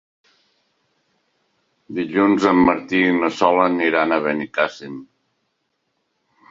[1.99, 4.99] Dilluns en Martí i na Sol aniran a Benicàssim.